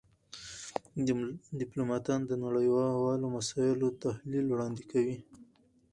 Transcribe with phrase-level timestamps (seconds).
[1.59, 5.17] ډيپلومات د نړېوالو مسایلو تحلیل وړاندې کوي.